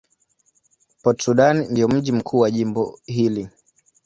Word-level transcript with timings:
Port 1.01 1.17
Sudan 1.21 1.67
ndio 1.71 1.87
mji 1.87 2.11
mkuu 2.11 2.39
wa 2.39 2.51
jimbo 2.51 2.99
hili. 3.05 3.49